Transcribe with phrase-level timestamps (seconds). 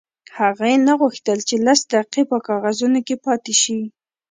[0.37, 3.79] هغې نه غوښتل چې لس دقیقې په کاغذونو کې پاتې شي